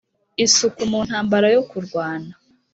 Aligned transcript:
isuku 0.45 0.81
mu 0.91 0.99
ntambara 1.07 1.47
yo 1.55 1.61
kurwana! 1.69 2.31